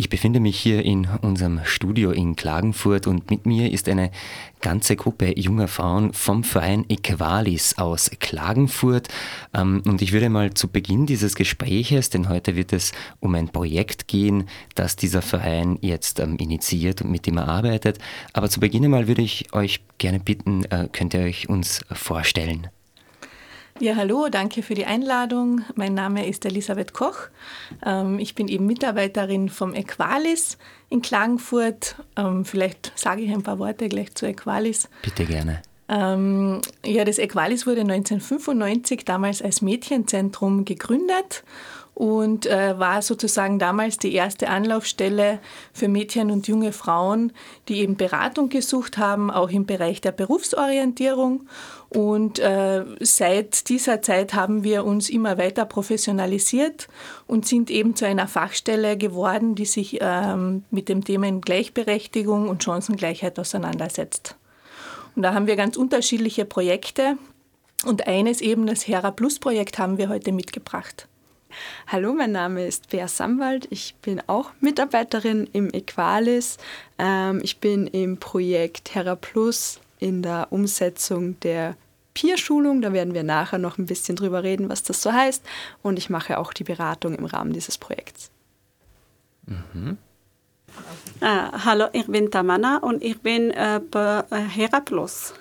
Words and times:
Ich 0.00 0.08
befinde 0.08 0.38
mich 0.38 0.56
hier 0.56 0.84
in 0.84 1.08
unserem 1.22 1.58
Studio 1.64 2.12
in 2.12 2.36
Klagenfurt 2.36 3.08
und 3.08 3.32
mit 3.32 3.46
mir 3.46 3.72
ist 3.72 3.88
eine 3.88 4.12
ganze 4.60 4.94
Gruppe 4.94 5.36
junger 5.36 5.66
Frauen 5.66 6.12
vom 6.12 6.44
Verein 6.44 6.84
Equalis 6.88 7.78
aus 7.78 8.08
Klagenfurt. 8.20 9.08
Ähm, 9.52 9.82
und 9.86 10.00
ich 10.00 10.12
würde 10.12 10.28
mal 10.28 10.54
zu 10.54 10.68
Beginn 10.68 11.06
dieses 11.06 11.34
Gespräches, 11.34 12.10
denn 12.10 12.28
heute 12.28 12.54
wird 12.54 12.72
es 12.72 12.92
um 13.18 13.34
ein 13.34 13.48
Projekt 13.48 14.06
gehen, 14.06 14.48
das 14.76 14.94
dieser 14.94 15.20
Verein 15.20 15.78
jetzt 15.80 16.20
ähm, 16.20 16.36
initiiert 16.36 17.02
und 17.02 17.10
mit 17.10 17.26
dem 17.26 17.36
er 17.36 17.48
arbeitet. 17.48 17.98
Aber 18.32 18.48
zu 18.48 18.60
Beginn 18.60 18.88
mal 18.88 19.08
würde 19.08 19.22
ich 19.22 19.52
euch 19.52 19.80
gerne 19.98 20.20
bitten, 20.20 20.64
äh, 20.66 20.88
könnt 20.92 21.12
ihr 21.12 21.22
euch 21.22 21.48
uns 21.48 21.84
vorstellen? 21.90 22.68
Ja, 23.80 23.94
hallo, 23.94 24.26
danke 24.28 24.64
für 24.64 24.74
die 24.74 24.86
Einladung. 24.86 25.62
Mein 25.76 25.94
Name 25.94 26.26
ist 26.26 26.44
Elisabeth 26.44 26.92
Koch. 26.92 27.28
Ähm, 27.86 28.18
ich 28.18 28.34
bin 28.34 28.48
eben 28.48 28.66
Mitarbeiterin 28.66 29.48
vom 29.48 29.72
Equalis 29.72 30.58
in 30.88 31.00
Klagenfurt. 31.00 31.94
Ähm, 32.16 32.44
vielleicht 32.44 32.92
sage 32.96 33.22
ich 33.22 33.30
ein 33.30 33.44
paar 33.44 33.60
Worte 33.60 33.88
gleich 33.88 34.12
zu 34.16 34.26
Equalis. 34.26 34.88
Bitte 35.02 35.24
gerne. 35.24 35.62
Ähm, 35.88 36.60
ja, 36.84 37.04
das 37.04 37.18
Equalis 37.18 37.68
wurde 37.68 37.82
1995 37.82 39.04
damals 39.04 39.42
als 39.42 39.62
Mädchenzentrum 39.62 40.64
gegründet 40.64 41.44
und 41.98 42.46
äh, 42.46 42.78
war 42.78 43.02
sozusagen 43.02 43.58
damals 43.58 43.98
die 43.98 44.14
erste 44.14 44.48
Anlaufstelle 44.48 45.40
für 45.72 45.88
Mädchen 45.88 46.30
und 46.30 46.46
junge 46.46 46.70
Frauen, 46.70 47.32
die 47.66 47.80
eben 47.80 47.96
Beratung 47.96 48.50
gesucht 48.50 48.98
haben, 48.98 49.32
auch 49.32 49.50
im 49.50 49.66
Bereich 49.66 50.00
der 50.00 50.12
Berufsorientierung. 50.12 51.48
Und 51.90 52.38
äh, 52.38 52.84
seit 53.00 53.68
dieser 53.70 54.02
Zeit 54.02 54.34
haben 54.34 54.62
wir 54.62 54.84
uns 54.84 55.08
immer 55.08 55.38
weiter 55.38 55.64
professionalisiert 55.64 56.86
und 57.26 57.46
sind 57.46 57.70
eben 57.70 57.96
zu 57.96 58.06
einer 58.06 58.28
Fachstelle 58.28 58.98
geworden, 58.98 59.54
die 59.54 59.64
sich 59.64 59.98
ähm, 60.00 60.64
mit 60.70 60.90
dem 60.90 61.02
Themen 61.02 61.40
Gleichberechtigung 61.40 62.48
und 62.48 62.62
Chancengleichheit 62.62 63.38
auseinandersetzt. 63.38 64.36
Und 65.16 65.22
da 65.22 65.32
haben 65.32 65.46
wir 65.46 65.56
ganz 65.56 65.76
unterschiedliche 65.76 66.44
Projekte. 66.44 67.16
Und 67.86 68.06
eines 68.06 68.40
eben, 68.40 68.66
das 68.66 68.86
Hera 68.86 69.10
Plus 69.10 69.38
Projekt, 69.38 69.78
haben 69.78 69.96
wir 69.96 70.10
heute 70.10 70.32
mitgebracht. 70.32 71.08
Hallo, 71.86 72.12
mein 72.12 72.32
Name 72.32 72.66
ist 72.66 72.90
Bea 72.90 73.08
Samwald. 73.08 73.66
Ich 73.70 73.94
bin 74.02 74.20
auch 74.26 74.50
Mitarbeiterin 74.60 75.48
im 75.54 75.70
Equalis. 75.72 76.58
Ähm, 76.98 77.40
ich 77.42 77.58
bin 77.58 77.86
im 77.86 78.18
Projekt 78.18 78.86
Terra 78.86 79.16
Plus 79.16 79.80
in 79.98 80.22
der 80.22 80.48
Umsetzung 80.50 81.38
der 81.40 81.76
Peer-Schulung. 82.14 82.82
Da 82.82 82.92
werden 82.92 83.14
wir 83.14 83.22
nachher 83.22 83.58
noch 83.58 83.78
ein 83.78 83.86
bisschen 83.86 84.16
drüber 84.16 84.42
reden, 84.42 84.68
was 84.68 84.82
das 84.82 85.02
so 85.02 85.12
heißt. 85.12 85.44
Und 85.82 85.98
ich 85.98 86.10
mache 86.10 86.38
auch 86.38 86.52
die 86.52 86.64
Beratung 86.64 87.14
im 87.14 87.24
Rahmen 87.24 87.52
dieses 87.52 87.78
Projekts. 87.78 88.30
Mhm. 89.46 89.98
Äh, 91.20 91.26
hallo, 91.64 91.86
ich 91.92 92.06
bin 92.06 92.30
Tamana 92.30 92.78
und 92.78 93.02
ich 93.02 93.20
bin 93.20 93.50
äh, 93.50 93.80
bei 93.90 94.22
Hera 94.30 94.80
Plus. 94.80 95.34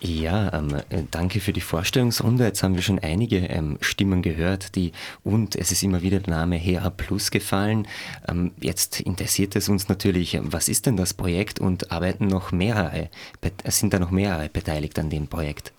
Ja, 0.00 0.52
ähm, 0.52 0.74
äh, 0.90 1.02
danke 1.10 1.40
für 1.40 1.52
die 1.52 1.60
Vorstellungsrunde. 1.60 2.44
Jetzt 2.44 2.62
haben 2.62 2.76
wir 2.76 2.82
schon 2.82 3.00
einige 3.00 3.38
ähm, 3.38 3.78
Stimmen 3.80 4.22
gehört, 4.22 4.76
die 4.76 4.92
und 5.24 5.56
es 5.56 5.72
ist 5.72 5.82
immer 5.82 6.02
wieder 6.02 6.20
der 6.20 6.34
Name 6.34 6.60
HA 6.60 6.90
Plus 6.90 7.32
gefallen. 7.32 7.88
Ähm, 8.28 8.52
jetzt 8.60 9.00
interessiert 9.00 9.56
es 9.56 9.68
uns 9.68 9.88
natürlich, 9.88 10.38
was 10.40 10.68
ist 10.68 10.86
denn 10.86 10.96
das 10.96 11.14
Projekt 11.14 11.58
und 11.58 11.90
arbeiten 11.90 12.28
noch 12.28 12.52
mehrere, 12.52 13.10
sind 13.64 13.92
da 13.92 13.98
noch 13.98 14.12
mehrere 14.12 14.48
beteiligt 14.48 14.98
an 15.00 15.10
dem 15.10 15.26
Projekt? 15.26 15.72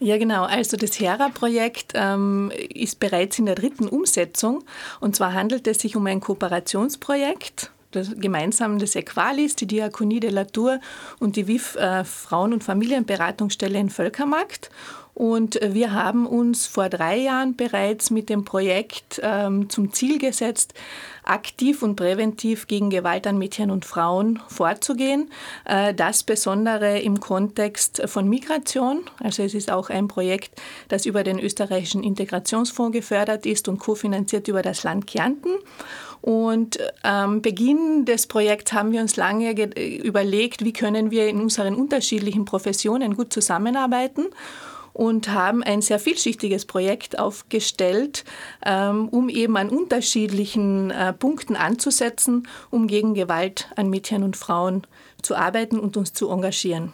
Ja, 0.00 0.16
genau. 0.16 0.44
Also 0.44 0.76
das 0.76 0.98
HERA-Projekt 0.98 1.92
ähm, 1.96 2.52
ist 2.70 3.00
bereits 3.00 3.38
in 3.38 3.46
der 3.46 3.56
dritten 3.56 3.88
Umsetzung. 3.88 4.64
Und 5.00 5.16
zwar 5.16 5.34
handelt 5.34 5.66
es 5.66 5.80
sich 5.80 5.96
um 5.96 6.06
ein 6.06 6.20
Kooperationsprojekt 6.20 7.72
gemeinsam 7.92 8.78
das 8.78 8.94
Equalis, 8.94 9.56
die 9.56 9.66
Diakonie 9.66 10.20
de 10.20 10.30
la 10.30 10.44
Tour 10.44 10.80
und 11.18 11.36
die 11.36 11.46
WIF 11.46 11.76
äh, 11.76 12.04
Frauen- 12.04 12.52
und 12.52 12.64
Familienberatungsstelle 12.64 13.78
in 13.78 13.90
Völkermarkt. 13.90 14.70
Und 15.18 15.58
wir 15.60 15.94
haben 15.94 16.28
uns 16.28 16.68
vor 16.68 16.88
drei 16.88 17.16
Jahren 17.16 17.56
bereits 17.56 18.10
mit 18.10 18.28
dem 18.28 18.44
Projekt 18.44 19.20
ähm, 19.20 19.68
zum 19.68 19.92
Ziel 19.92 20.20
gesetzt, 20.20 20.74
aktiv 21.24 21.82
und 21.82 21.96
präventiv 21.96 22.68
gegen 22.68 22.88
Gewalt 22.88 23.26
an 23.26 23.36
Mädchen 23.36 23.72
und 23.72 23.84
Frauen 23.84 24.38
vorzugehen. 24.46 25.28
Äh, 25.64 25.92
das 25.92 26.22
besondere 26.22 27.00
im 27.00 27.18
Kontext 27.18 28.00
von 28.06 28.28
Migration. 28.28 29.00
Also 29.18 29.42
es 29.42 29.54
ist 29.54 29.72
auch 29.72 29.90
ein 29.90 30.06
Projekt, 30.06 30.52
das 30.86 31.04
über 31.04 31.24
den 31.24 31.40
österreichischen 31.40 32.04
Integrationsfonds 32.04 32.92
gefördert 32.92 33.44
ist 33.44 33.66
und 33.66 33.80
kofinanziert 33.80 34.46
über 34.46 34.62
das 34.62 34.84
Land 34.84 35.08
Kärnten. 35.08 35.50
Und 36.20 36.78
am 37.02 37.42
Beginn 37.42 38.04
des 38.04 38.28
Projekts 38.28 38.72
haben 38.72 38.92
wir 38.92 39.00
uns 39.00 39.16
lange 39.16 39.50
überlegt, 39.50 40.64
wie 40.64 40.72
können 40.72 41.10
wir 41.10 41.26
in 41.26 41.40
unseren 41.40 41.74
unterschiedlichen 41.74 42.44
Professionen 42.44 43.16
gut 43.16 43.32
zusammenarbeiten 43.32 44.26
und 44.98 45.28
haben 45.28 45.62
ein 45.62 45.80
sehr 45.80 46.00
vielschichtiges 46.00 46.66
Projekt 46.66 47.20
aufgestellt, 47.20 48.24
ähm, 48.66 49.08
um 49.08 49.28
eben 49.28 49.56
an 49.56 49.68
unterschiedlichen 49.68 50.90
äh, 50.90 51.12
Punkten 51.12 51.54
anzusetzen, 51.54 52.48
um 52.70 52.88
gegen 52.88 53.14
Gewalt 53.14 53.70
an 53.76 53.90
Mädchen 53.90 54.24
und 54.24 54.36
Frauen 54.36 54.88
zu 55.22 55.36
arbeiten 55.36 55.78
und 55.78 55.96
uns 55.96 56.14
zu 56.14 56.28
engagieren. 56.30 56.92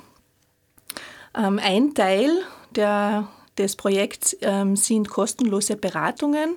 Ähm, 1.34 1.58
ein 1.58 1.94
Teil 1.94 2.30
der, 2.76 3.26
des 3.56 3.74
Projekts 3.74 4.36
ähm, 4.42 4.76
sind 4.76 5.08
kostenlose 5.08 5.74
Beratungen 5.74 6.56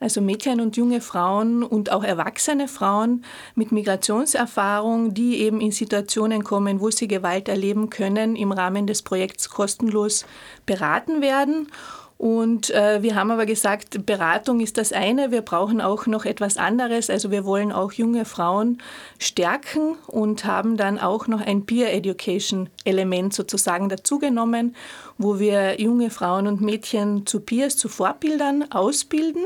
also 0.00 0.20
Mädchen 0.20 0.60
und 0.60 0.76
junge 0.76 1.00
Frauen 1.00 1.62
und 1.62 1.90
auch 1.90 2.04
erwachsene 2.04 2.68
Frauen 2.68 3.24
mit 3.54 3.72
Migrationserfahrung, 3.72 5.14
die 5.14 5.40
eben 5.40 5.60
in 5.60 5.72
Situationen 5.72 6.44
kommen, 6.44 6.80
wo 6.80 6.90
sie 6.90 7.08
Gewalt 7.08 7.48
erleben 7.48 7.90
können, 7.90 8.36
im 8.36 8.52
Rahmen 8.52 8.86
des 8.86 9.02
Projekts 9.02 9.50
kostenlos 9.50 10.24
beraten 10.66 11.20
werden. 11.20 11.68
Und 12.18 12.70
äh, 12.70 13.00
wir 13.02 13.14
haben 13.14 13.30
aber 13.30 13.46
gesagt, 13.46 14.04
Beratung 14.04 14.58
ist 14.58 14.76
das 14.76 14.92
eine, 14.92 15.30
wir 15.30 15.42
brauchen 15.42 15.80
auch 15.80 16.06
noch 16.06 16.24
etwas 16.24 16.56
anderes. 16.56 17.10
Also 17.10 17.30
wir 17.30 17.44
wollen 17.44 17.70
auch 17.70 17.92
junge 17.92 18.24
Frauen 18.24 18.78
stärken 19.20 19.96
und 20.08 20.44
haben 20.44 20.76
dann 20.76 20.98
auch 20.98 21.28
noch 21.28 21.40
ein 21.40 21.64
Peer 21.64 21.94
Education 21.94 22.68
Element 22.84 23.34
sozusagen 23.34 23.88
dazugenommen, 23.88 24.74
wo 25.16 25.38
wir 25.38 25.80
junge 25.80 26.10
Frauen 26.10 26.48
und 26.48 26.60
Mädchen 26.60 27.24
zu 27.24 27.38
Peers, 27.38 27.76
zu 27.76 27.88
Vorbildern 27.88 28.70
ausbilden 28.72 29.44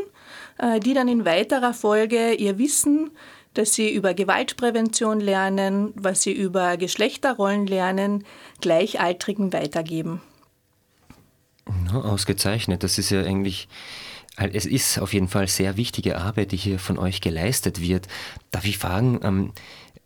äh, 0.59 0.81
die 0.81 0.95
dann 0.95 1.09
in 1.09 1.25
weiterer 1.25 1.75
Folge 1.75 2.35
ihr 2.35 2.59
Wissen, 2.59 3.11
das 3.55 3.75
sie 3.75 3.93
über 3.93 4.15
Gewaltprävention 4.15 5.21
lernen, 5.21 5.93
was 5.95 6.23
sie 6.23 6.33
über 6.33 6.77
Geschlechterrollen 6.77 7.67
lernen, 7.67 8.25
Gleichaltrigen 8.61 9.53
weitergeben. 9.53 10.23
No, 11.67 12.03
ausgezeichnet. 12.03 12.83
Das 12.83 12.99
ist 12.99 13.11
ja 13.11 13.23
eigentlich, 13.23 13.69
es 14.37 14.67
ist 14.67 14.99
auf 14.99 15.13
jeden 15.13 15.29
Fall 15.29 15.47
sehr 15.49 15.77
wichtige 15.77 16.19
Arbeit, 16.19 16.53
die 16.53 16.57
hier 16.57 16.79
von 16.79 16.99
euch 16.99 17.21
geleistet 17.21 17.81
wird. 17.81 18.09
Darf 18.51 18.65
ich 18.65 18.79
fragen, 18.79 19.21
ähm, 19.23 19.53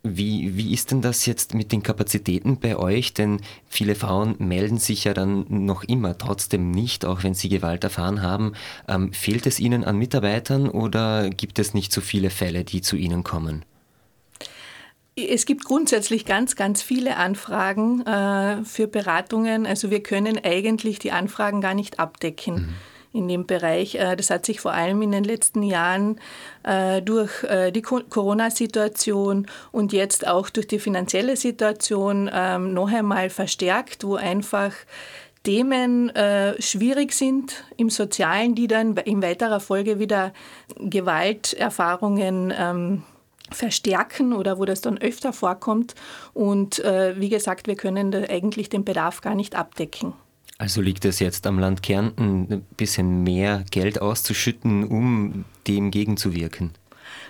wie, 0.02 0.56
wie 0.56 0.72
ist 0.72 0.90
denn 0.90 1.02
das 1.02 1.26
jetzt 1.26 1.54
mit 1.54 1.72
den 1.72 1.82
Kapazitäten 1.82 2.60
bei 2.60 2.76
euch? 2.76 3.14
Denn 3.14 3.40
viele 3.66 3.94
Frauen 3.94 4.36
melden 4.38 4.78
sich 4.78 5.04
ja 5.04 5.14
dann 5.14 5.46
noch 5.48 5.82
immer 5.84 6.16
trotzdem 6.16 6.70
nicht, 6.70 7.04
auch 7.04 7.22
wenn 7.24 7.34
sie 7.34 7.48
Gewalt 7.48 7.82
erfahren 7.84 8.22
haben. 8.22 8.52
Ähm, 8.88 9.12
fehlt 9.12 9.46
es 9.46 9.58
ihnen 9.58 9.84
an 9.84 9.96
Mitarbeitern 9.98 10.68
oder 10.68 11.30
gibt 11.30 11.58
es 11.58 11.74
nicht 11.74 11.92
so 11.92 12.00
viele 12.00 12.30
Fälle, 12.30 12.64
die 12.64 12.82
zu 12.82 12.96
ihnen 12.96 13.24
kommen? 13.24 13.64
Es 15.18 15.46
gibt 15.46 15.64
grundsätzlich 15.64 16.26
ganz, 16.26 16.56
ganz 16.56 16.82
viele 16.82 17.16
Anfragen 17.16 18.02
äh, 18.02 18.62
für 18.64 18.86
Beratungen. 18.86 19.64
Also 19.66 19.90
wir 19.90 20.02
können 20.02 20.38
eigentlich 20.44 20.98
die 20.98 21.10
Anfragen 21.10 21.62
gar 21.62 21.74
nicht 21.74 21.98
abdecken. 21.98 22.54
Mhm 22.54 22.74
in 23.16 23.28
dem 23.28 23.46
Bereich. 23.46 23.94
Äh, 23.96 24.16
das 24.16 24.30
hat 24.30 24.46
sich 24.46 24.60
vor 24.60 24.72
allem 24.72 25.02
in 25.02 25.10
den 25.10 25.24
letzten 25.24 25.62
Jahren 25.62 26.20
äh, 26.62 27.02
durch 27.02 27.42
äh, 27.44 27.72
die 27.72 27.82
Corona-Situation 27.82 29.46
und 29.72 29.92
jetzt 29.92 30.26
auch 30.26 30.50
durch 30.50 30.68
die 30.68 30.78
finanzielle 30.78 31.36
Situation 31.36 32.30
ähm, 32.32 32.74
noch 32.74 32.92
einmal 32.92 33.30
verstärkt, 33.30 34.04
wo 34.04 34.16
einfach 34.16 34.72
Themen 35.42 36.10
schwierig 36.58 37.12
sind 37.12 37.62
im 37.76 37.88
Sozialen, 37.88 38.56
die 38.56 38.66
dann 38.66 38.96
in 38.96 39.22
weiterer 39.22 39.60
Folge 39.60 40.00
wieder 40.00 40.32
Gewalterfahrungen 40.80 42.52
ähm, 42.58 43.04
verstärken 43.50 44.32
oder 44.32 44.58
wo 44.58 44.64
das 44.64 44.80
dann 44.80 44.98
öfter 44.98 45.32
vorkommt. 45.32 45.94
Und 46.34 46.78
äh, 46.80 47.18
wie 47.18 47.28
gesagt, 47.28 47.66
wir 47.66 47.76
können 47.76 48.14
eigentlich 48.14 48.68
den 48.68 48.84
Bedarf 48.84 49.20
gar 49.20 49.34
nicht 49.34 49.54
abdecken. 49.54 50.14
Also 50.58 50.80
liegt 50.80 51.04
es 51.04 51.18
jetzt 51.18 51.46
am 51.46 51.58
Land 51.58 51.82
Kärnten, 51.82 52.48
ein 52.50 52.66
bisschen 52.76 53.22
mehr 53.22 53.64
Geld 53.70 54.00
auszuschütten, 54.00 54.84
um 54.84 55.44
dem 55.66 55.90
gegenzuwirken? 55.90 56.70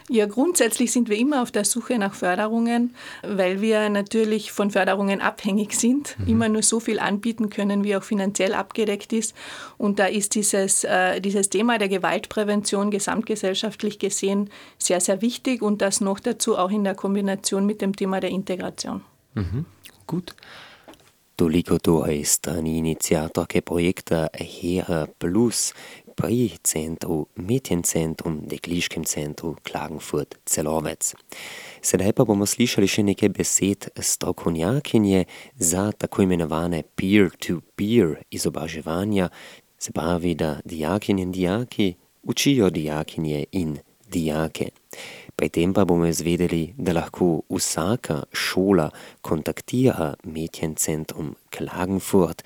Ja, 0.09 0.27
grundsätzlich 0.27 0.93
sind 0.93 1.09
wir 1.09 1.17
immer 1.17 1.43
auf 1.43 1.51
der 1.51 1.65
Suche 1.65 1.99
nach 1.99 2.15
Förderungen, 2.15 2.95
weil 3.23 3.61
wir 3.61 3.89
natürlich 3.89 4.53
von 4.53 4.71
Förderungen 4.71 5.21
abhängig 5.21 5.75
sind, 5.75 6.17
mhm. 6.19 6.27
immer 6.29 6.49
nur 6.49 6.63
so 6.63 6.79
viel 6.81 7.01
anbieten 7.01 7.51
können, 7.51 7.83
wie 7.83 7.97
auch 7.97 8.05
finanziell 8.05 8.55
abgedeckt 8.55 9.13
ist. 9.13 9.35
Und 9.79 9.99
da 9.99 10.07
ist 10.07 10.35
dieses, 10.35 10.85
äh, 10.85 11.21
dieses 11.21 11.51
Thema 11.51 11.79
der 11.79 11.89
Gewaltprävention 11.89 12.91
gesamtgesellschaftlich 12.91 13.99
gesehen 13.99 14.51
sehr, 14.79 15.01
sehr 15.01 15.23
wichtig 15.23 15.63
und 15.63 15.83
das 15.83 16.01
noch 16.01 16.21
dazu 16.21 16.57
auch 16.57 16.71
in 16.71 16.85
der 16.85 16.95
Kombination 16.95 17.67
mit 17.67 17.81
dem 17.81 17.97
Thema 17.97 18.21
der 18.21 18.31
Integration. 18.31 19.03
Mhm. 19.35 19.67
Gut. 20.07 20.35
Toliko 21.37 21.79
to 21.79 22.07
je 22.07 22.25
strani 22.25 22.79
inicijatorke 22.79 23.61
projekta 23.61 24.29
HERA 24.33 25.07
Plus 25.19 25.75
pri 26.17 26.57
centru, 26.65 27.27
Mediencentrum, 27.37 28.41
Dekliškem 28.49 29.05
centru 29.05 29.55
Klagenfurt 29.63 30.39
Celovec. 30.49 31.13
Sedaj 31.85 32.17
pa 32.17 32.25
bomo 32.25 32.49
slišali 32.49 32.89
še 32.89 33.05
nekaj 33.13 33.31
besed 33.37 33.89
strokovnjakinje 33.95 35.27
za 35.61 35.93
tako 35.93 36.25
imenovane 36.25 36.83
peer-to-peer 36.97 38.17
izobraževanja, 38.33 39.29
se 39.79 39.93
pravi, 39.93 40.35
da 40.35 40.57
dijakinje 40.65 41.23
in 41.23 41.33
dijaki 41.33 41.95
učijo 42.27 42.71
dijakinje 42.71 43.45
in 43.53 43.77
dijake. 44.09 44.71
Pri 45.37 45.49
tem 45.49 45.75
pa 45.75 45.85
bomo 45.85 46.07
izvedeli, 46.09 46.73
da 46.79 46.95
lahko 46.97 47.43
vsaka 47.53 48.23
šola 48.33 48.89
kontaktira 49.21 50.15
Mediencentrum 50.25 51.35
Klagenfurt 51.53 52.43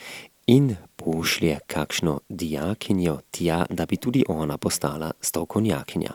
in 0.50 0.76
pošlje 0.97 1.58
kakšno 1.67 2.20
dijakinjo 2.29 3.20
tja, 3.31 3.67
da 3.70 3.87
bi 3.87 3.97
tudi 3.97 4.25
ona 4.29 4.58
postala 4.58 5.12
strokovnjakinja. 5.20 6.11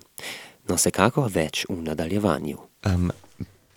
No, 0.68 0.76
vsekakor 0.76 1.30
več 1.32 1.64
v 1.70 1.78
nadaljevanju. 1.86 2.58
Um, 2.86 3.12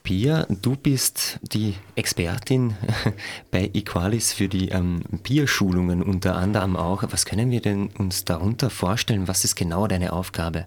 Pia, 0.03 0.47
du 0.49 0.75
bist 0.75 1.39
die 1.43 1.75
Expertin 1.95 2.75
bei 3.53 3.71
Equalis 3.75 4.33
für 4.33 4.49
die 4.49 4.71
ähm, 4.71 5.03
Peer-Schulungen 5.23 6.03
unter 6.03 6.35
anderem 6.35 6.77
auch. 6.77 7.05
Was 7.11 7.25
können 7.27 7.51
wir 7.51 7.61
denn 7.61 7.91
uns 7.99 8.25
darunter 8.25 8.71
vorstellen? 8.71 9.29
Was 9.29 9.45
ist 9.45 9.55
genau 9.55 9.87
deine 9.87 10.13
Aufgabe? 10.13 10.67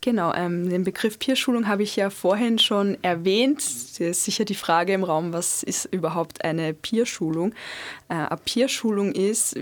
Genau, 0.00 0.32
ähm, 0.32 0.70
den 0.70 0.84
Begriff 0.84 1.18
Peerschulung 1.18 1.66
habe 1.66 1.82
ich 1.82 1.96
ja 1.96 2.10
vorhin 2.10 2.58
schon 2.58 2.96
erwähnt. 3.02 3.58
Es 3.58 3.98
ist 3.98 4.24
sicher 4.24 4.44
die 4.44 4.54
Frage 4.54 4.92
im 4.92 5.02
Raum, 5.02 5.32
was 5.32 5.62
ist 5.64 5.86
überhaupt 5.86 6.44
eine 6.44 6.72
Peerschulung? 6.72 7.52
Äh, 8.08 8.14
eine 8.14 8.38
Peerschulung 8.44 9.12
ist, 9.12 9.56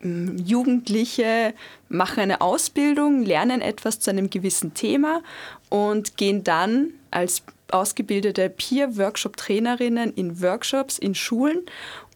Jugendliche 0.00 1.54
machen 1.88 2.20
eine 2.20 2.40
Ausbildung, 2.40 3.24
lernen 3.24 3.60
etwas 3.60 3.98
zu 3.98 4.10
einem 4.10 4.30
gewissen 4.30 4.74
Thema 4.74 5.22
und 5.70 6.16
gehen 6.16 6.44
dann 6.44 6.92
als 7.10 7.42
ausgebildete 7.70 8.48
Peer-Workshop-Trainerinnen 8.48 10.14
in 10.14 10.40
Workshops, 10.40 10.98
in 10.98 11.14
Schulen 11.14 11.62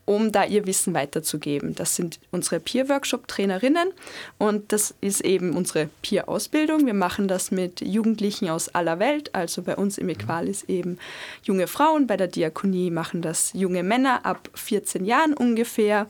um 0.05 0.33
da 0.33 0.45
ihr 0.45 0.67
Wissen 0.67 0.95
weiterzugeben. 0.95 1.75
Das 1.75 1.97
sind 1.97 2.19
unsere 2.31 2.61
Peer-Workshop-Trainerinnen 2.61 3.91
und 4.39 4.73
das 4.73 4.95
ist 5.01 5.21
eben 5.23 5.57
unsere 5.57 5.89
Peer-Ausbildung. 6.03 6.87
Wir 6.87 6.95
machen 6.95 7.29
das 7.29 7.51
mit 7.51 7.81
Jugendlichen 7.81 8.49
aus 8.49 8.69
aller 8.69 8.99
Welt, 8.99 9.35
also 9.35 9.63
bei 9.63 9.77
uns 9.77 9.99
im 9.99 10.09
Equalis 10.09 10.65
eben 10.65 10.99
junge 11.45 11.67
Frauen, 11.67 12.07
bei 12.07 12.17
der 12.17 12.29
Diakonie 12.29 12.91
machen 12.91 13.23
das 13.23 13.53
junge 13.53 13.83
Männer 13.83 14.27
ab 14.27 14.49
14 14.55 15.05
Jahren 15.05 15.35
ungefähr. 15.35 16.07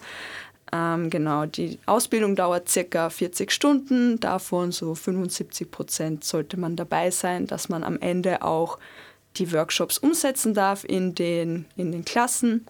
Ähm, 0.72 1.10
genau, 1.10 1.44
die 1.44 1.78
Ausbildung 1.84 2.34
dauert 2.34 2.68
circa 2.68 3.10
40 3.10 3.52
Stunden, 3.52 4.18
davon 4.20 4.72
so 4.72 4.94
75 4.94 5.70
Prozent 5.70 6.24
sollte 6.24 6.58
man 6.58 6.76
dabei 6.76 7.10
sein, 7.10 7.46
dass 7.46 7.68
man 7.68 7.84
am 7.84 7.98
Ende 8.00 8.42
auch 8.42 8.78
die 9.36 9.52
Workshops 9.52 9.98
umsetzen 9.98 10.54
darf 10.54 10.84
in 10.84 11.14
den, 11.14 11.66
in 11.76 11.92
den 11.92 12.04
Klassen. 12.04 12.66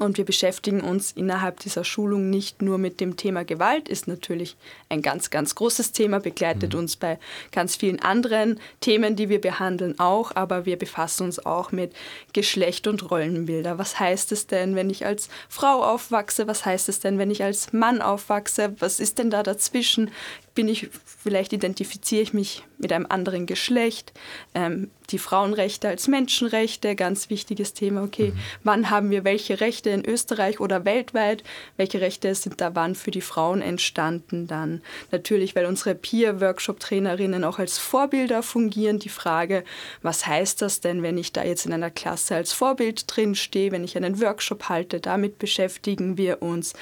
Und 0.00 0.16
wir 0.16 0.24
beschäftigen 0.24 0.80
uns 0.80 1.12
innerhalb 1.12 1.60
dieser 1.60 1.84
Schulung 1.84 2.30
nicht 2.30 2.62
nur 2.62 2.78
mit 2.78 3.00
dem 3.00 3.18
Thema 3.18 3.44
Gewalt, 3.44 3.86
ist 3.86 4.08
natürlich 4.08 4.56
ein 4.88 5.02
ganz, 5.02 5.28
ganz 5.28 5.54
großes 5.54 5.92
Thema, 5.92 6.20
begleitet 6.20 6.72
mhm. 6.72 6.78
uns 6.78 6.96
bei 6.96 7.18
ganz 7.52 7.76
vielen 7.76 8.00
anderen 8.00 8.58
Themen, 8.80 9.14
die 9.14 9.28
wir 9.28 9.42
behandeln 9.42 10.00
auch, 10.00 10.34
aber 10.34 10.64
wir 10.64 10.78
befassen 10.78 11.24
uns 11.24 11.44
auch 11.44 11.70
mit 11.70 11.92
Geschlecht 12.32 12.86
und 12.86 13.10
Rollenbilder. 13.10 13.76
Was 13.76 14.00
heißt 14.00 14.32
es 14.32 14.46
denn, 14.46 14.74
wenn 14.74 14.88
ich 14.88 15.04
als 15.04 15.28
Frau 15.50 15.84
aufwachse? 15.84 16.46
Was 16.46 16.64
heißt 16.64 16.88
es 16.88 17.00
denn, 17.00 17.18
wenn 17.18 17.30
ich 17.30 17.44
als 17.44 17.74
Mann 17.74 18.00
aufwachse? 18.00 18.74
Was 18.78 19.00
ist 19.00 19.18
denn 19.18 19.28
da 19.28 19.42
dazwischen? 19.42 20.10
bin 20.54 20.68
ich, 20.68 20.88
vielleicht 21.04 21.52
identifiziere 21.52 22.22
ich 22.22 22.34
mich 22.34 22.64
mit 22.78 22.92
einem 22.92 23.06
anderen 23.08 23.46
Geschlecht. 23.46 24.12
Ähm, 24.54 24.90
die 25.12 25.18
Frauenrechte 25.18 25.88
als 25.88 26.08
Menschenrechte, 26.08 26.94
ganz 26.94 27.30
wichtiges 27.30 27.74
Thema. 27.74 28.02
Okay, 28.02 28.32
mhm. 28.32 28.38
wann 28.64 28.90
haben 28.90 29.10
wir 29.10 29.24
welche 29.24 29.60
Rechte 29.60 29.90
in 29.90 30.04
Österreich 30.04 30.60
oder 30.60 30.84
weltweit? 30.84 31.42
Welche 31.76 32.00
Rechte 32.00 32.34
sind 32.34 32.60
da 32.60 32.74
wann 32.74 32.94
für 32.94 33.10
die 33.10 33.20
Frauen 33.20 33.62
entstanden? 33.62 34.46
Dann 34.46 34.82
natürlich, 35.10 35.54
weil 35.56 35.66
unsere 35.66 35.94
Peer-Workshop-Trainerinnen 35.94 37.44
auch 37.44 37.58
als 37.58 37.78
Vorbilder 37.78 38.42
fungieren, 38.42 38.98
die 38.98 39.08
Frage, 39.08 39.64
was 40.02 40.26
heißt 40.26 40.62
das 40.62 40.80
denn, 40.80 41.02
wenn 41.02 41.18
ich 41.18 41.32
da 41.32 41.44
jetzt 41.44 41.66
in 41.66 41.72
einer 41.72 41.90
Klasse 41.90 42.36
als 42.36 42.52
Vorbild 42.52 43.04
drin 43.06 43.34
stehe, 43.34 43.72
wenn 43.72 43.84
ich 43.84 43.96
einen 43.96 44.20
Workshop 44.20 44.68
halte? 44.68 45.00
Damit 45.00 45.38
beschäftigen 45.38 46.16
wir 46.16 46.42
uns 46.42 46.74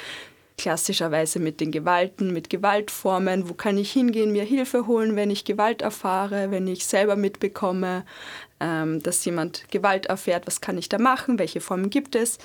klassischerweise 0.59 1.39
mit 1.39 1.61
den 1.61 1.71
Gewalten, 1.71 2.33
mit 2.33 2.51
Gewaltformen. 2.51 3.49
Wo 3.49 3.55
kann 3.55 3.79
ich 3.79 3.93
hingehen, 3.93 4.33
mir 4.33 4.45
Hilfe 4.45 4.87
holen, 4.87 5.17
wenn 5.17 5.31
ich 5.31 5.45
Gewalt 5.45 5.81
erfahre, 5.81 6.51
wenn 6.51 6.67
ich 6.67 6.85
selber 6.85 7.17
mitbekomme, 7.17 8.05
ähm, 8.61 9.03
dass 9.03 9.25
jemand 9.25 9.71
Gewalt 9.71 10.07
erfährt, 10.07 10.47
was 10.47 10.61
kann 10.61 10.77
ich 10.77 10.89
da 10.89 10.99
machen, 10.99 11.39
welche 11.39 11.61
Formen 11.61 11.89
gibt 11.89 12.15
es. 12.15 12.39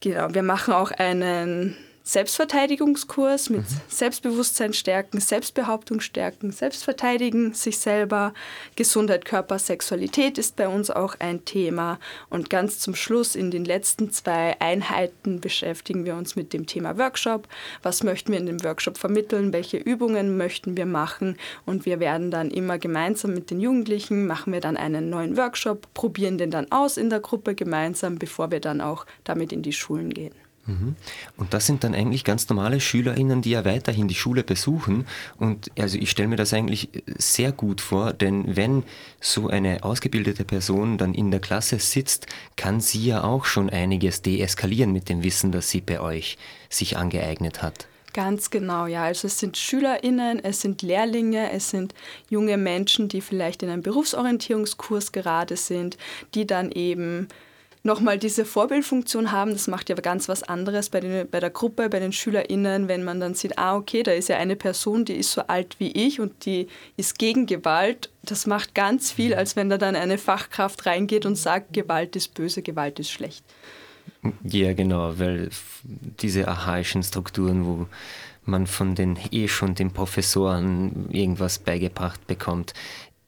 Genau, 0.00 0.34
wir 0.34 0.42
machen 0.42 0.74
auch 0.74 0.90
einen 0.90 1.76
Selbstverteidigungskurs 2.10 3.50
mit 3.50 3.60
mhm. 3.60 3.76
Selbstbewusstsein 3.86 4.72
stärken, 4.72 5.20
Selbstbehauptung 5.20 6.00
stärken, 6.00 6.50
Selbstverteidigen, 6.50 7.54
sich 7.54 7.78
selber. 7.78 8.34
Gesundheit, 8.74 9.24
Körper, 9.24 9.60
Sexualität 9.60 10.36
ist 10.36 10.56
bei 10.56 10.66
uns 10.66 10.90
auch 10.90 11.14
ein 11.20 11.44
Thema. 11.44 12.00
Und 12.28 12.50
ganz 12.50 12.80
zum 12.80 12.96
Schluss 12.96 13.36
in 13.36 13.52
den 13.52 13.64
letzten 13.64 14.10
zwei 14.10 14.60
Einheiten 14.60 15.40
beschäftigen 15.40 16.04
wir 16.04 16.16
uns 16.16 16.34
mit 16.34 16.52
dem 16.52 16.66
Thema 16.66 16.98
Workshop. 16.98 17.46
Was 17.84 18.02
möchten 18.02 18.32
wir 18.32 18.40
in 18.40 18.46
dem 18.46 18.64
Workshop 18.64 18.98
vermitteln? 18.98 19.52
Welche 19.52 19.76
Übungen 19.76 20.36
möchten 20.36 20.76
wir 20.76 20.86
machen? 20.86 21.36
Und 21.64 21.86
wir 21.86 22.00
werden 22.00 22.32
dann 22.32 22.50
immer 22.50 22.78
gemeinsam 22.78 23.34
mit 23.34 23.52
den 23.52 23.60
Jugendlichen, 23.60 24.26
machen 24.26 24.52
wir 24.52 24.60
dann 24.60 24.76
einen 24.76 25.10
neuen 25.10 25.36
Workshop, 25.36 25.86
probieren 25.94 26.38
den 26.38 26.50
dann 26.50 26.72
aus 26.72 26.96
in 26.96 27.08
der 27.08 27.20
Gruppe 27.20 27.54
gemeinsam, 27.54 28.18
bevor 28.18 28.50
wir 28.50 28.58
dann 28.58 28.80
auch 28.80 29.06
damit 29.22 29.52
in 29.52 29.62
die 29.62 29.72
Schulen 29.72 30.12
gehen. 30.12 30.34
Mhm. 30.66 30.96
Und 31.36 31.54
das 31.54 31.66
sind 31.66 31.84
dann 31.84 31.94
eigentlich 31.94 32.24
ganz 32.24 32.48
normale 32.48 32.80
SchülerInnen, 32.80 33.42
die 33.42 33.50
ja 33.50 33.64
weiterhin 33.64 34.08
die 34.08 34.14
Schule 34.14 34.44
besuchen. 34.44 35.06
Und 35.38 35.70
also 35.78 35.98
ich 35.98 36.10
stelle 36.10 36.28
mir 36.28 36.36
das 36.36 36.52
eigentlich 36.52 36.88
sehr 37.18 37.52
gut 37.52 37.80
vor, 37.80 38.12
denn 38.12 38.56
wenn 38.56 38.84
so 39.20 39.48
eine 39.48 39.84
ausgebildete 39.84 40.44
Person 40.44 40.98
dann 40.98 41.14
in 41.14 41.30
der 41.30 41.40
Klasse 41.40 41.78
sitzt, 41.78 42.26
kann 42.56 42.80
sie 42.80 43.06
ja 43.06 43.24
auch 43.24 43.44
schon 43.44 43.70
einiges 43.70 44.22
deeskalieren 44.22 44.92
mit 44.92 45.08
dem 45.08 45.22
Wissen, 45.22 45.52
das 45.52 45.70
sie 45.70 45.80
bei 45.80 46.00
euch 46.00 46.38
sich 46.68 46.96
angeeignet 46.96 47.62
hat. 47.62 47.86
Ganz 48.12 48.50
genau, 48.50 48.86
ja. 48.86 49.04
Also 49.04 49.28
es 49.28 49.38
sind 49.38 49.56
SchülerInnen, 49.56 50.42
es 50.42 50.60
sind 50.60 50.82
Lehrlinge, 50.82 51.52
es 51.52 51.70
sind 51.70 51.94
junge 52.28 52.56
Menschen, 52.56 53.08
die 53.08 53.20
vielleicht 53.20 53.62
in 53.62 53.70
einem 53.70 53.82
Berufsorientierungskurs 53.82 55.12
gerade 55.12 55.56
sind, 55.56 55.96
die 56.34 56.46
dann 56.46 56.72
eben 56.72 57.28
nochmal 57.82 58.18
diese 58.18 58.44
Vorbildfunktion 58.44 59.32
haben. 59.32 59.52
Das 59.52 59.68
macht 59.68 59.88
ja 59.88 59.94
ganz 59.96 60.28
was 60.28 60.42
anderes 60.42 60.90
bei, 60.90 61.00
den, 61.00 61.28
bei 61.28 61.40
der 61.40 61.50
Gruppe, 61.50 61.88
bei 61.88 61.98
den 61.98 62.12
SchülerInnen, 62.12 62.88
wenn 62.88 63.04
man 63.04 63.20
dann 63.20 63.34
sieht, 63.34 63.58
ah, 63.58 63.76
okay, 63.76 64.02
da 64.02 64.12
ist 64.12 64.28
ja 64.28 64.36
eine 64.36 64.56
Person, 64.56 65.04
die 65.04 65.14
ist 65.14 65.32
so 65.32 65.42
alt 65.42 65.76
wie 65.78 65.90
ich 65.92 66.20
und 66.20 66.44
die 66.44 66.68
ist 66.96 67.18
gegen 67.18 67.46
Gewalt. 67.46 68.10
Das 68.22 68.46
macht 68.46 68.74
ganz 68.74 69.12
viel, 69.12 69.34
als 69.34 69.56
wenn 69.56 69.70
da 69.70 69.78
dann 69.78 69.96
eine 69.96 70.18
Fachkraft 70.18 70.86
reingeht 70.86 71.24
und 71.26 71.36
sagt, 71.36 71.72
Gewalt 71.72 72.16
ist 72.16 72.34
böse, 72.34 72.62
Gewalt 72.62 72.98
ist 72.98 73.10
schlecht. 73.10 73.44
Ja, 74.44 74.74
genau, 74.74 75.18
weil 75.18 75.48
diese 75.82 76.46
archaischen 76.46 77.02
Strukturen, 77.02 77.64
wo 77.64 77.86
man 78.44 78.66
von 78.66 78.94
den 78.94 79.18
eh 79.30 79.48
schon 79.48 79.74
den 79.74 79.92
Professoren 79.92 81.08
irgendwas 81.10 81.58
beigebracht 81.58 82.26
bekommt, 82.26 82.74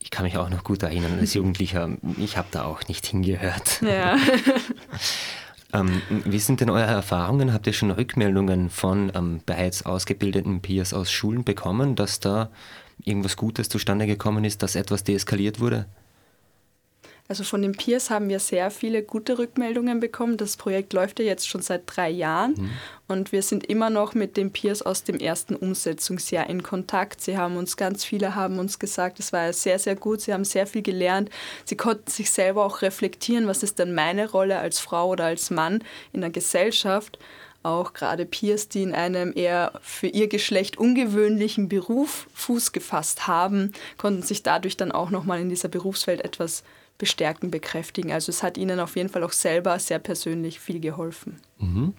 ich 0.02 0.10
kann 0.10 0.24
mich 0.24 0.36
auch 0.36 0.50
noch 0.50 0.64
gut 0.64 0.82
erinnern, 0.82 1.18
als 1.20 1.34
Jugendlicher, 1.34 1.90
ich 2.18 2.36
habe 2.36 2.48
da 2.50 2.64
auch 2.64 2.88
nicht 2.88 3.06
hingehört. 3.06 3.80
Ja. 3.82 4.16
ähm, 5.72 6.02
wie 6.08 6.38
sind 6.40 6.60
denn 6.60 6.70
eure 6.70 6.90
Erfahrungen? 6.90 7.52
Habt 7.52 7.66
ihr 7.68 7.72
schon 7.72 7.90
Rückmeldungen 7.90 8.68
von 8.68 9.12
ähm, 9.14 9.40
bereits 9.46 9.86
ausgebildeten 9.86 10.60
Peers 10.60 10.92
aus 10.92 11.10
Schulen 11.12 11.44
bekommen, 11.44 11.94
dass 11.94 12.18
da 12.18 12.50
irgendwas 13.04 13.36
Gutes 13.36 13.68
zustande 13.68 14.06
gekommen 14.06 14.44
ist, 14.44 14.62
dass 14.62 14.74
etwas 14.74 15.04
deeskaliert 15.04 15.60
wurde? 15.60 15.86
Also 17.32 17.44
von 17.44 17.62
den 17.62 17.72
Peers 17.72 18.10
haben 18.10 18.28
wir 18.28 18.38
sehr 18.38 18.70
viele 18.70 19.02
gute 19.02 19.38
Rückmeldungen 19.38 20.00
bekommen. 20.00 20.36
Das 20.36 20.58
Projekt 20.58 20.92
läuft 20.92 21.18
ja 21.18 21.24
jetzt 21.24 21.48
schon 21.48 21.62
seit 21.62 21.84
drei 21.86 22.10
Jahren 22.10 22.52
mhm. 22.58 22.70
und 23.08 23.32
wir 23.32 23.40
sind 23.40 23.64
immer 23.64 23.88
noch 23.88 24.12
mit 24.12 24.36
den 24.36 24.52
Peers 24.52 24.82
aus 24.82 25.02
dem 25.04 25.16
ersten 25.16 25.56
Umsetzungsjahr 25.56 26.50
in 26.50 26.62
Kontakt. 26.62 27.22
Sie 27.22 27.38
haben 27.38 27.56
uns, 27.56 27.78
ganz 27.78 28.04
viele 28.04 28.34
haben 28.34 28.58
uns 28.58 28.78
gesagt, 28.78 29.18
es 29.18 29.32
war 29.32 29.50
sehr, 29.54 29.78
sehr 29.78 29.96
gut. 29.96 30.20
Sie 30.20 30.34
haben 30.34 30.44
sehr 30.44 30.66
viel 30.66 30.82
gelernt. 30.82 31.30
Sie 31.64 31.74
konnten 31.74 32.10
sich 32.10 32.30
selber 32.30 32.66
auch 32.66 32.82
reflektieren, 32.82 33.46
was 33.46 33.62
ist 33.62 33.78
denn 33.78 33.94
meine 33.94 34.30
Rolle 34.30 34.58
als 34.58 34.78
Frau 34.78 35.08
oder 35.08 35.24
als 35.24 35.50
Mann 35.50 35.82
in 36.12 36.20
der 36.20 36.28
Gesellschaft 36.28 37.18
auch 37.62 37.94
gerade 37.94 38.26
Peers, 38.26 38.68
die 38.68 38.82
in 38.82 38.94
einem 38.94 39.32
eher 39.34 39.72
für 39.80 40.08
ihr 40.08 40.28
Geschlecht 40.28 40.76
ungewöhnlichen 40.76 41.70
Beruf 41.70 42.26
Fuß 42.34 42.72
gefasst 42.72 43.26
haben, 43.26 43.72
konnten 43.96 44.22
sich 44.22 44.42
dadurch 44.42 44.76
dann 44.76 44.92
auch 44.92 45.08
nochmal 45.08 45.40
in 45.40 45.48
dieser 45.48 45.68
Berufswelt 45.68 46.22
etwas 46.24 46.62
bestärken, 47.02 47.50
bekräftigen. 47.50 48.12
Also 48.12 48.30
es 48.30 48.44
hat 48.44 48.56
ihnen 48.56 48.78
auf 48.78 48.94
jeden 48.94 49.08
Fall 49.08 49.24
auch 49.24 49.32
selber 49.32 49.76
sehr 49.80 49.98
persönlich 49.98 50.60
viel 50.60 50.78
geholfen. 50.78 51.40
Mhm. 51.58 51.94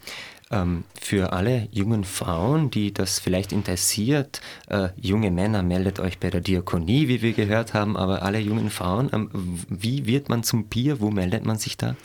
Ähm, 0.49 0.85
für 0.97 1.33
alle 1.33 1.67
jungen 1.71 2.05
Frauen, 2.05 2.71
die 2.71 2.93
das 2.93 3.19
vielleicht 3.19 3.51
interessiert, 3.51 4.39
äh, 4.69 4.91
junge 4.95 5.29
Männer, 5.29 5.61
meldet 5.61 5.99
euch 5.99 6.19
bei 6.19 6.29
der 6.29 6.39
Diakonie, 6.39 7.09
wie 7.09 7.21
wir 7.21 7.33
gehört 7.33 7.73
haben, 7.73 7.97
aber 7.97 8.23
alle 8.23 8.39
jungen 8.39 8.69
Frauen, 8.69 9.09
ähm, 9.11 9.29
wie 9.67 10.05
wird 10.05 10.29
man 10.29 10.43
zum 10.43 10.67
Bier? 10.67 11.01
Wo 11.01 11.11
meldet 11.11 11.45
man 11.45 11.57
sich 11.57 11.75
da? 11.75 11.97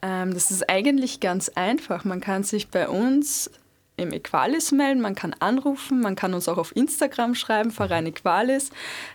Ähm, 0.00 0.32
das 0.32 0.50
ist 0.50 0.70
eigentlich 0.70 1.20
ganz 1.20 1.50
einfach. 1.50 2.06
Man 2.06 2.22
kann 2.22 2.44
sich 2.44 2.68
bei 2.68 2.88
uns 2.88 3.50
im 3.98 4.12
Equalis 4.12 4.72
melden, 4.72 5.00
man 5.00 5.14
kann 5.14 5.34
anrufen, 5.38 6.00
man 6.00 6.16
kann 6.16 6.34
uns 6.34 6.48
auch 6.48 6.58
auf 6.58 6.74
Instagram 6.74 7.34
schreiben, 7.34 7.70
Verein 7.70 8.06
Equalis 8.06 8.70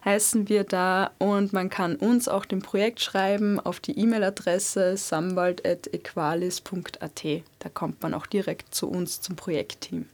heißen 0.06 0.48
wir 0.50 0.64
da 0.64 1.12
und 1.18 1.54
man 1.54 1.70
kann 1.70 1.96
uns 1.96 2.28
auch 2.28 2.46
dem 2.46 2.62
Projekt 2.62 3.02
schreiben 3.02 3.60
auf 3.60 3.80
die 3.80 3.98
E-Mail-Adresse 3.98 4.98
samwald.equalis.at. 4.98 7.24
Da 7.60 7.70
kommt 7.70 8.04
man 8.04 8.14
auch 8.14 8.26
direkt 8.26 8.76
zu 8.76 8.90
uns 8.90 9.22
zum 9.22 9.36
Projektteam. 9.36 10.08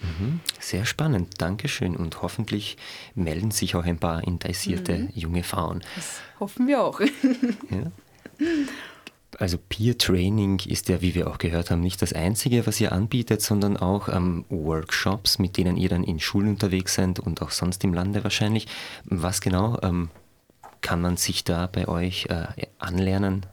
Mhm. 0.00 0.40
Sehr 0.60 0.84
spannend, 0.84 1.40
Dankeschön. 1.40 1.96
Und 1.96 2.22
hoffentlich 2.22 2.76
melden 3.14 3.50
sich 3.50 3.76
auch 3.76 3.84
ein 3.84 3.98
paar 3.98 4.24
interessierte 4.24 4.98
mhm. 4.98 5.08
junge 5.14 5.42
Frauen. 5.42 5.82
Das 5.94 6.20
hoffen 6.40 6.66
wir 6.66 6.82
auch. 6.82 7.00
ja. 7.00 7.92
Also 9.38 9.58
Peer 9.58 9.98
Training 9.98 10.60
ist 10.66 10.88
ja, 10.88 11.02
wie 11.02 11.14
wir 11.14 11.28
auch 11.28 11.38
gehört 11.38 11.70
haben, 11.70 11.80
nicht 11.80 12.00
das 12.00 12.12
Einzige, 12.12 12.66
was 12.66 12.80
ihr 12.80 12.92
anbietet, 12.92 13.42
sondern 13.42 13.76
auch 13.76 14.08
ähm, 14.08 14.44
Workshops, 14.48 15.38
mit 15.38 15.56
denen 15.58 15.76
ihr 15.76 15.90
dann 15.90 16.04
in 16.04 16.20
Schulen 16.20 16.48
unterwegs 16.48 16.94
seid 16.94 17.20
und 17.20 17.42
auch 17.42 17.50
sonst 17.50 17.84
im 17.84 17.92
Lande 17.92 18.24
wahrscheinlich. 18.24 18.66
Was 19.04 19.40
genau 19.40 19.78
ähm, 19.82 20.10
kann 20.80 21.00
man 21.00 21.16
sich 21.16 21.44
da 21.44 21.66
bei 21.66 21.86
euch 21.86 22.26
äh, 22.30 22.46
anlernen? 22.78 23.44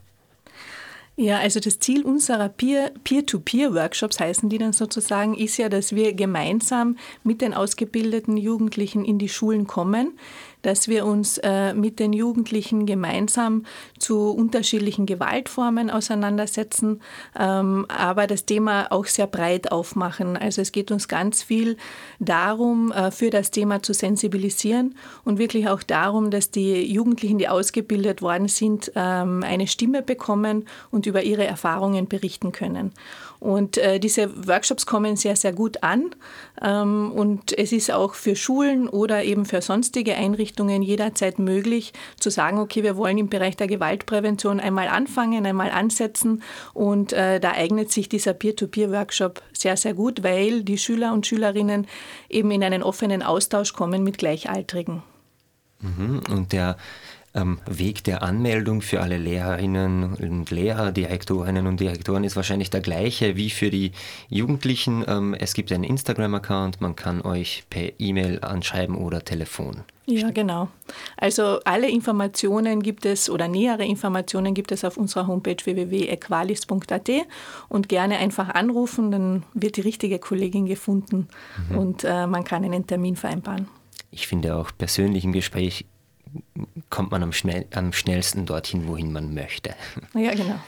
Ja, 1.15 1.37
also 1.37 1.59
das 1.59 1.77
Ziel 1.77 2.03
unserer 2.03 2.49
Peer-to-Peer-Workshops 2.49 4.19
heißen 4.19 4.49
die 4.49 4.57
dann 4.57 4.73
sozusagen, 4.73 5.35
ist 5.35 5.57
ja, 5.57 5.69
dass 5.69 5.93
wir 5.93 6.13
gemeinsam 6.13 6.97
mit 7.23 7.41
den 7.41 7.53
ausgebildeten 7.53 8.35
Jugendlichen 8.35 9.05
in 9.05 9.19
die 9.19 9.29
Schulen 9.29 9.67
kommen 9.67 10.17
dass 10.63 10.87
wir 10.87 11.05
uns 11.05 11.37
äh, 11.39 11.73
mit 11.73 11.99
den 11.99 12.13
Jugendlichen 12.13 12.85
gemeinsam 12.85 13.65
zu 13.99 14.31
unterschiedlichen 14.31 15.05
Gewaltformen 15.05 15.91
auseinandersetzen, 15.91 17.01
ähm, 17.39 17.85
aber 17.89 18.25
das 18.25 18.45
Thema 18.45 18.91
auch 18.91 19.05
sehr 19.05 19.27
breit 19.27 19.71
aufmachen. 19.71 20.35
Also 20.35 20.61
es 20.61 20.71
geht 20.71 20.91
uns 20.91 21.07
ganz 21.07 21.43
viel 21.43 21.77
darum, 22.19 22.91
äh, 22.91 23.11
für 23.11 23.29
das 23.29 23.51
Thema 23.51 23.83
zu 23.83 23.93
sensibilisieren 23.93 24.95
und 25.23 25.37
wirklich 25.37 25.69
auch 25.69 25.83
darum, 25.83 26.31
dass 26.31 26.49
die 26.49 26.91
Jugendlichen, 26.91 27.37
die 27.37 27.49
ausgebildet 27.49 28.21
worden 28.21 28.47
sind, 28.47 28.91
ähm, 28.95 29.43
eine 29.43 29.67
Stimme 29.67 30.01
bekommen 30.01 30.65
und 30.91 31.05
über 31.05 31.23
ihre 31.23 31.45
Erfahrungen 31.45 32.07
berichten 32.07 32.51
können. 32.51 32.93
Und 33.43 33.77
äh, 33.77 33.99
diese 33.99 34.47
Workshops 34.47 34.85
kommen 34.85 35.17
sehr, 35.17 35.35
sehr 35.35 35.51
gut 35.51 35.83
an. 35.83 36.15
Ähm, 36.61 37.11
und 37.11 37.57
es 37.57 37.73
ist 37.73 37.91
auch 37.91 38.13
für 38.13 38.37
Schulen 38.37 38.87
oder 38.87 39.25
eben 39.25 39.45
für 39.45 39.61
sonstige 39.61 40.15
Einrichtungen 40.15 40.52
jederzeit 40.81 41.39
möglich 41.39 41.93
zu 42.19 42.29
sagen, 42.29 42.59
okay, 42.59 42.83
wir 42.83 42.97
wollen 42.97 43.17
im 43.17 43.29
Bereich 43.29 43.57
der 43.57 43.67
Gewaltprävention 43.67 44.59
einmal 44.59 44.87
anfangen, 44.87 45.45
einmal 45.45 45.71
ansetzen. 45.71 46.43
Und 46.73 47.13
äh, 47.13 47.39
da 47.39 47.51
eignet 47.51 47.91
sich 47.91 48.09
dieser 48.09 48.33
Peer-to-Peer-Workshop 48.33 49.41
sehr, 49.53 49.77
sehr 49.77 49.93
gut, 49.93 50.23
weil 50.23 50.63
die 50.63 50.77
Schüler 50.77 51.13
und 51.13 51.27
Schülerinnen 51.27 51.87
eben 52.29 52.51
in 52.51 52.63
einen 52.63 52.83
offenen 52.83 53.23
Austausch 53.23 53.73
kommen 53.73 54.03
mit 54.03 54.17
Gleichaltrigen. 54.17 55.03
Mhm. 55.79 56.21
Und 56.29 56.53
der 56.53 56.77
ähm, 57.35 57.59
Weg 57.65 58.03
der 58.03 58.21
Anmeldung 58.23 58.81
für 58.81 59.01
alle 59.01 59.17
Lehrerinnen 59.17 60.13
und 60.13 60.51
Lehrer, 60.51 60.91
Direktorinnen 60.91 61.67
und 61.67 61.79
Direktoren 61.79 62.23
ist 62.23 62.35
wahrscheinlich 62.35 62.69
der 62.69 62.81
gleiche 62.81 63.35
wie 63.35 63.49
für 63.49 63.69
die 63.69 63.91
Jugendlichen. 64.29 65.03
Ähm, 65.07 65.33
es 65.33 65.53
gibt 65.53 65.71
einen 65.71 65.83
Instagram-Account, 65.83 66.81
man 66.81 66.95
kann 66.95 67.21
euch 67.21 67.63
per 67.69 67.99
E-Mail 67.99 68.39
anschreiben 68.41 68.95
oder 68.95 69.25
Telefon. 69.25 69.83
Ja, 70.05 70.31
genau. 70.31 70.67
Also 71.15 71.59
alle 71.63 71.89
Informationen 71.89 72.83
gibt 72.83 73.05
es 73.05 73.29
oder 73.29 73.47
nähere 73.47 73.85
Informationen 73.85 74.53
gibt 74.53 74.73
es 74.73 74.83
auf 74.83 74.97
unserer 74.97 75.27
Homepage 75.27 75.55
www.equalis.at 75.63 77.09
und 77.69 77.89
gerne 77.89 78.17
einfach 78.17 78.49
anrufen, 78.49 79.11
dann 79.11 79.43
wird 79.53 79.77
die 79.77 79.81
richtige 79.81 80.19
Kollegin 80.19 80.65
gefunden 80.65 81.29
mhm. 81.69 81.77
und 81.77 82.03
äh, 82.03 82.27
man 82.27 82.43
kann 82.43 82.65
einen 82.65 82.85
Termin 82.85 83.15
vereinbaren. 83.15 83.67
Ich 84.11 84.27
finde 84.27 84.55
auch 84.55 84.71
persönlich 84.77 85.23
im 85.23 85.31
Gespräch 85.31 85.85
kommt 86.89 87.11
man 87.11 87.23
am, 87.23 87.31
schnell, 87.31 87.65
am 87.73 87.93
schnellsten 87.93 88.45
dorthin, 88.45 88.87
wohin 88.87 89.11
man 89.11 89.33
möchte. 89.33 89.75
Ja, 90.13 90.33
genau. 90.33 90.59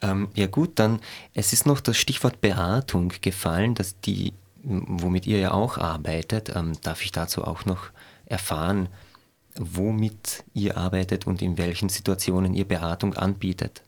Ähm, 0.00 0.28
ja 0.34 0.46
gut, 0.46 0.78
dann 0.78 1.00
es 1.34 1.52
ist 1.52 1.66
noch 1.66 1.80
das 1.80 1.96
Stichwort 1.96 2.40
Beratung 2.40 3.12
gefallen, 3.20 3.74
dass 3.74 4.00
die, 4.00 4.32
womit 4.62 5.26
ihr 5.26 5.38
ja 5.38 5.50
auch 5.52 5.78
arbeitet. 5.78 6.54
Ähm, 6.54 6.72
darf 6.82 7.02
ich 7.02 7.12
dazu 7.12 7.44
auch 7.44 7.64
noch 7.64 7.90
erfahren, 8.26 8.88
womit 9.56 10.44
ihr 10.54 10.76
arbeitet 10.76 11.26
und 11.26 11.42
in 11.42 11.58
welchen 11.58 11.88
Situationen 11.88 12.54
ihr 12.54 12.66
Beratung 12.66 13.14
anbietet? 13.14 13.82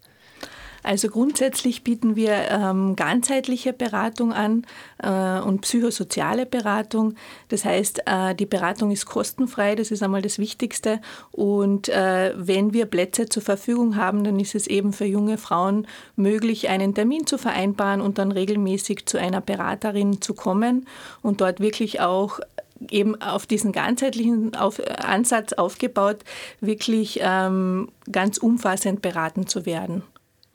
Also 0.82 1.08
grundsätzlich 1.08 1.84
bieten 1.84 2.16
wir 2.16 2.32
ähm, 2.50 2.96
ganzheitliche 2.96 3.72
Beratung 3.72 4.32
an 4.32 4.66
äh, 5.02 5.40
und 5.40 5.62
psychosoziale 5.62 6.46
Beratung. 6.46 7.14
Das 7.48 7.64
heißt, 7.64 8.02
äh, 8.06 8.34
die 8.34 8.46
Beratung 8.46 8.90
ist 8.90 9.06
kostenfrei, 9.06 9.74
das 9.74 9.90
ist 9.90 10.02
einmal 10.02 10.22
das 10.22 10.38
Wichtigste. 10.38 11.00
Und 11.32 11.88
äh, 11.88 12.32
wenn 12.36 12.72
wir 12.72 12.86
Plätze 12.86 13.28
zur 13.28 13.42
Verfügung 13.42 13.96
haben, 13.96 14.24
dann 14.24 14.38
ist 14.40 14.54
es 14.54 14.66
eben 14.66 14.92
für 14.92 15.04
junge 15.04 15.38
Frauen 15.38 15.86
möglich, 16.16 16.68
einen 16.68 16.94
Termin 16.94 17.26
zu 17.26 17.38
vereinbaren 17.38 18.00
und 18.00 18.18
dann 18.18 18.32
regelmäßig 18.32 19.06
zu 19.06 19.18
einer 19.18 19.40
Beraterin 19.40 20.20
zu 20.20 20.34
kommen 20.34 20.86
und 21.22 21.40
dort 21.40 21.60
wirklich 21.60 22.00
auch 22.00 22.40
eben 22.88 23.20
auf 23.20 23.46
diesen 23.46 23.72
ganzheitlichen 23.72 24.54
auf, 24.56 24.80
Ansatz 24.98 25.52
aufgebaut, 25.52 26.18
wirklich 26.60 27.20
ähm, 27.22 27.88
ganz 28.10 28.38
umfassend 28.38 29.02
beraten 29.02 29.46
zu 29.46 29.66
werden. 29.66 30.02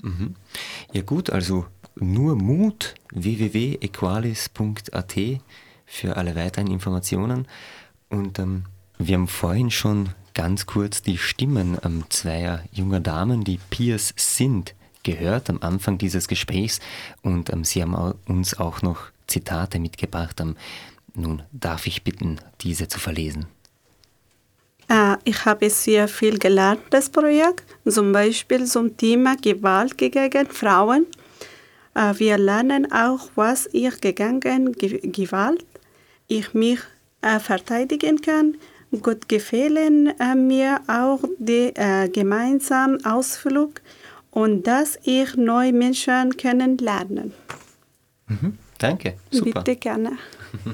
Mhm. 0.06 0.36
Ja 0.94 1.02
gut, 1.02 1.32
also 1.32 1.66
nur 1.96 2.36
Mut, 2.36 2.94
www.equalis.at 3.12 5.16
für 5.86 6.18
alle 6.18 6.36
weiteren 6.36 6.68
Informationen. 6.68 7.48
Und 8.10 8.38
ähm, 8.38 8.66
wir 9.00 9.16
haben 9.16 9.28
vorhin 9.28 9.72
schon 9.72 10.10
ganz 10.34 10.68
kurz 10.68 11.02
die 11.02 11.18
Stimmen 11.18 11.80
ähm, 11.84 12.04
zweier 12.10 12.64
junger 12.72 13.00
Damen, 13.00 13.44
die 13.44 13.60
Peers 13.72 14.14
sind, 14.16 14.76
gehört 15.04 15.50
am 15.50 15.58
Anfang 15.62 15.98
dieses 15.98 16.28
Gesprächs. 16.28 16.80
Und 17.24 17.52
ähm, 17.52 17.64
sie 17.64 17.82
haben 17.82 17.96
uns 18.28 18.60
auch 18.60 18.84
noch 18.84 19.08
Zitate 19.26 19.80
mitgebracht. 19.80 20.40
Ähm, 20.40 20.56
nun 21.16 21.42
darf 21.52 21.88
ich 21.88 22.04
bitten, 22.04 22.40
diese 22.62 22.88
zu 22.88 23.00
verlesen. 23.00 23.48
Äh, 24.88 25.18
ich 25.24 25.46
habe 25.46 25.70
sehr 25.70 26.08
viel 26.08 26.38
gelernt, 26.38 26.82
das 26.90 27.10
Projekt, 27.10 27.66
zum 27.88 28.12
Beispiel 28.12 28.66
zum 28.66 28.96
Thema 28.96 29.36
Gewalt 29.36 29.98
gegen 29.98 30.48
Frauen. 30.48 31.08
Äh, 31.94 32.14
wir 32.18 32.38
lernen 32.38 32.92
auch, 32.92 33.30
was 33.36 33.68
ich 33.72 34.00
gegen 34.02 34.42
Gewalt 34.42 35.66
ich 36.28 36.54
mich 36.54 36.80
äh, 37.22 37.40
verteidigen 37.40 38.22
kann. 38.22 38.58
Gut 39.02 39.28
gefallen 39.28 40.14
mir 40.48 40.80
auch 40.88 41.20
der 41.38 42.08
gemeinsame 42.08 42.98
Ausflug 43.04 43.82
und 44.32 44.68
dass 44.68 44.98
ich 45.04 45.36
neue 45.36 45.74
Menschen 45.74 46.38
kennenlernen. 46.38 47.34
Mhm, 48.28 48.58
danke, 48.78 49.18
super. 49.32 49.64
Bitte 49.64 49.76
gerne. 49.76 50.18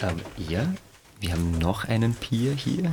ähm, 0.00 0.20
ja, 0.48 0.66
wir 1.22 1.32
haben 1.32 1.58
noch 1.58 1.84
einen 1.84 2.14
Peer 2.14 2.52
hier. 2.52 2.92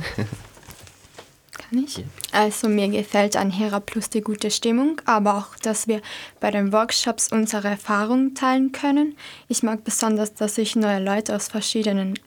Kann 1.52 1.84
ich? 1.84 2.04
Also 2.32 2.68
mir 2.68 2.88
gefällt 2.88 3.36
an 3.36 3.50
Hera 3.50 3.80
Plus 3.80 4.08
die 4.08 4.20
gute 4.20 4.50
Stimmung, 4.50 5.00
aber 5.04 5.36
auch, 5.36 5.56
dass 5.56 5.88
wir 5.88 6.00
bei 6.38 6.50
den 6.50 6.72
Workshops 6.72 7.28
unsere 7.32 7.68
Erfahrungen 7.68 8.34
teilen 8.34 8.72
können. 8.72 9.16
Ich 9.48 9.62
mag 9.62 9.84
besonders, 9.84 10.34
dass 10.34 10.58
ich 10.58 10.76
neue 10.76 11.02
Leute 11.02 11.34
aus 11.34 11.48
verschiedenen 11.48 12.18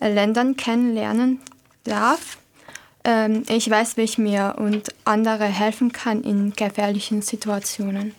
Ländern 0.00 0.56
kennenlernen 0.56 1.40
darf. 1.84 2.38
Ähm, 3.04 3.44
ich 3.48 3.70
weiß, 3.70 3.96
wie 3.96 4.02
ich 4.02 4.18
mir 4.18 4.56
und 4.58 4.88
andere 5.04 5.44
helfen 5.44 5.92
kann 5.92 6.22
in 6.22 6.52
gefährlichen 6.52 7.22
Situationen. 7.22 8.14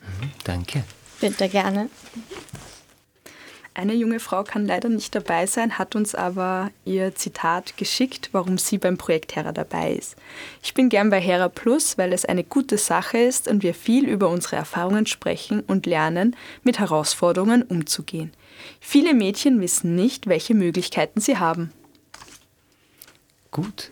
Mhm, 0.00 0.30
danke. 0.44 0.84
Bitte 1.20 1.48
gerne. 1.48 1.88
Eine 3.72 3.94
junge 3.94 4.18
Frau 4.18 4.42
kann 4.42 4.66
leider 4.66 4.88
nicht 4.88 5.14
dabei 5.14 5.46
sein, 5.46 5.78
hat 5.78 5.94
uns 5.94 6.16
aber 6.16 6.70
ihr 6.84 7.14
Zitat 7.14 7.76
geschickt, 7.76 8.30
warum 8.32 8.58
sie 8.58 8.78
beim 8.78 8.98
Projekt 8.98 9.36
Hera 9.36 9.52
dabei 9.52 9.92
ist. 9.92 10.16
Ich 10.62 10.74
bin 10.74 10.88
gern 10.88 11.08
bei 11.08 11.20
Hera 11.20 11.48
Plus, 11.48 11.96
weil 11.96 12.12
es 12.12 12.24
eine 12.24 12.42
gute 12.42 12.78
Sache 12.78 13.18
ist 13.18 13.46
und 13.46 13.62
wir 13.62 13.72
viel 13.72 14.08
über 14.08 14.28
unsere 14.28 14.56
Erfahrungen 14.56 15.06
sprechen 15.06 15.60
und 15.60 15.86
lernen, 15.86 16.34
mit 16.64 16.80
Herausforderungen 16.80 17.62
umzugehen. 17.62 18.32
Viele 18.80 19.14
Mädchen 19.14 19.60
wissen 19.60 19.94
nicht, 19.94 20.26
welche 20.26 20.54
Möglichkeiten 20.54 21.20
sie 21.20 21.38
haben. 21.38 21.72
Gut. 23.52 23.90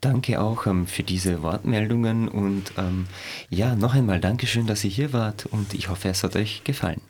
Danke 0.00 0.40
auch 0.40 0.66
ähm, 0.66 0.86
für 0.86 1.02
diese 1.02 1.42
Wortmeldungen 1.42 2.28
und 2.28 2.72
ähm, 2.76 3.06
ja, 3.50 3.74
noch 3.74 3.94
einmal 3.94 4.20
Dankeschön, 4.20 4.66
dass 4.66 4.84
ihr 4.84 4.90
hier 4.90 5.12
wart 5.12 5.46
und 5.46 5.74
ich 5.74 5.88
hoffe, 5.88 6.08
es 6.08 6.22
hat 6.22 6.36
euch 6.36 6.64
gefallen. 6.64 7.00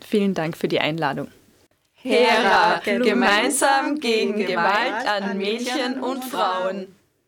Vielen 0.00 0.34
Dank 0.34 0.56
für 0.56 0.68
die 0.68 0.80
Einladung. 0.80 1.28
Hera, 2.04 2.80
gemeinsam 2.84 3.98
gegen 3.98 4.36
Gewalt 4.44 5.06
an 5.06 5.38
Mädchen 5.38 6.00
und 6.02 6.22
Frauen. 6.22 6.94